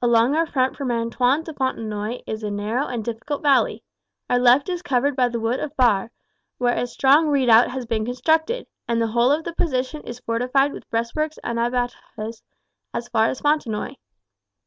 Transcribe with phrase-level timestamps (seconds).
[0.00, 3.84] Along our front from Antoin to Fontenoy is a narrow and difficult valley.
[4.30, 6.08] Our left is covered by the wood of Barre,
[6.56, 10.72] where a strong redoubt has been constructed; and the whole of the position is fortified
[10.72, 12.40] with breastworks and abattis
[12.94, 13.96] as far as Fontenoy.